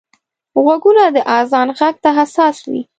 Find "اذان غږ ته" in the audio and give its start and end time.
1.39-2.09